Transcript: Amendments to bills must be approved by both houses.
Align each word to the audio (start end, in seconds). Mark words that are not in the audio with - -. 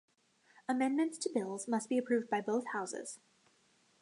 Amendments 0.67 1.19
to 1.19 1.29
bills 1.31 1.67
must 1.67 1.87
be 1.87 1.99
approved 1.99 2.27
by 2.27 2.41
both 2.41 2.65
houses. 2.73 3.19